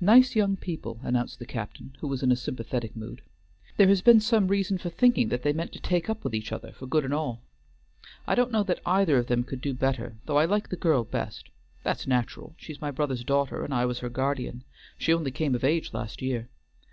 [0.00, 3.20] "Nice young people," announced the captain, who was in a sympathetic mood.
[3.78, 6.52] "There has been some reason for thinking that they meant to take up with each
[6.52, 7.42] other for good and all.
[8.28, 11.02] I don't know that either of them could do better, though I like the girl
[11.02, 11.48] best;
[11.82, 14.62] that's natural; she's my brother's daughter, and I was her guardian;
[14.98, 16.48] she only came of age last year.